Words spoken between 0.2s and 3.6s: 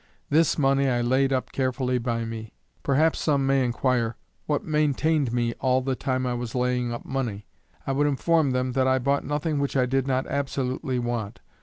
This money I laid up carefully by me. Perhaps some